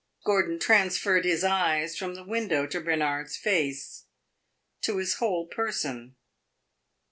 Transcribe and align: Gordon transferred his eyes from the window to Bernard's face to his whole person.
Gordon 0.23 0.57
transferred 0.57 1.25
his 1.25 1.43
eyes 1.43 1.95
from 1.95 2.15
the 2.15 2.23
window 2.23 2.65
to 2.65 2.81
Bernard's 2.81 3.37
face 3.37 4.05
to 4.81 4.97
his 4.97 5.17
whole 5.19 5.45
person. 5.45 6.15